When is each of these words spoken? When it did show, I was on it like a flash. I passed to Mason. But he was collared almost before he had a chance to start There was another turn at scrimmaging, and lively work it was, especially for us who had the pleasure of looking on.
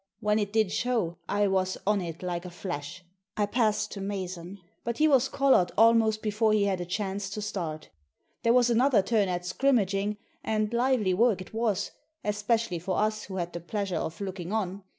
When 0.19 0.39
it 0.39 0.51
did 0.51 0.71
show, 0.71 1.19
I 1.29 1.45
was 1.47 1.77
on 1.85 2.01
it 2.01 2.23
like 2.23 2.43
a 2.43 2.49
flash. 2.49 3.03
I 3.37 3.45
passed 3.45 3.91
to 3.91 4.01
Mason. 4.01 4.57
But 4.83 4.97
he 4.97 5.07
was 5.07 5.29
collared 5.29 5.71
almost 5.77 6.23
before 6.23 6.53
he 6.53 6.63
had 6.63 6.81
a 6.81 6.87
chance 6.87 7.29
to 7.29 7.39
start 7.39 7.89
There 8.41 8.51
was 8.51 8.71
another 8.71 9.03
turn 9.03 9.27
at 9.29 9.45
scrimmaging, 9.45 10.17
and 10.43 10.73
lively 10.73 11.13
work 11.13 11.39
it 11.39 11.53
was, 11.53 11.91
especially 12.23 12.79
for 12.79 12.97
us 12.97 13.25
who 13.25 13.35
had 13.35 13.53
the 13.53 13.59
pleasure 13.59 13.93
of 13.97 14.19
looking 14.19 14.51
on. 14.51 14.81